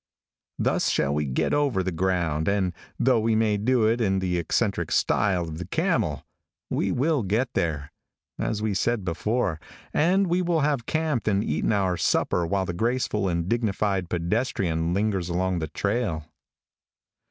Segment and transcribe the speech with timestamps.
[0.57, 4.39] Thus shall we get over the ground, and though we may do it in the
[4.39, 6.25] eccentric style of the camel,
[6.71, 7.91] we will get there,
[8.39, 9.59] as we said before,
[9.93, 14.91] and we will have camped and eaten our supper while the graceful and dignified pedestrian
[14.91, 16.25] lingers along the trail.